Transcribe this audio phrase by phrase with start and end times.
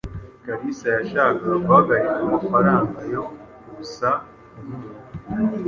[0.43, 3.21] Kalisa yashakaga guhagarika amafaranga yo
[3.63, 4.19] gukusaa
[4.57, 4.93] inkunga.